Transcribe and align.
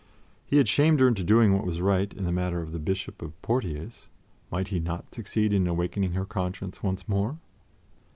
He 0.47 0.57
had 0.57 0.67
shamed 0.67 0.99
her 0.99 1.07
into 1.07 1.23
doing 1.23 1.53
what 1.53 1.63
was 1.63 1.79
right 1.79 2.11
in 2.11 2.23
the 2.23 2.31
matter 2.31 2.59
of 2.59 2.71
the 2.71 2.79
Bishop 2.79 3.21
of 3.21 3.39
Poitiers. 3.43 4.07
Might 4.49 4.69
he 4.69 4.79
not 4.79 5.13
succeed 5.13 5.53
in 5.53 5.67
awakening 5.67 6.13
her 6.13 6.25
conscience 6.25 6.81
once 6.81 7.07
more? 7.07 7.37